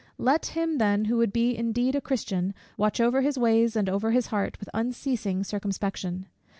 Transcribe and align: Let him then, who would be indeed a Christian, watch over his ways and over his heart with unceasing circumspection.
Let 0.17 0.47
him 0.57 0.79
then, 0.79 1.05
who 1.05 1.17
would 1.17 1.31
be 1.31 1.55
indeed 1.55 1.93
a 1.93 2.01
Christian, 2.01 2.55
watch 2.75 2.99
over 2.99 3.21
his 3.21 3.37
ways 3.37 3.75
and 3.75 3.87
over 3.87 4.09
his 4.09 4.25
heart 4.33 4.59
with 4.59 4.67
unceasing 4.73 5.43
circumspection. 5.43 6.25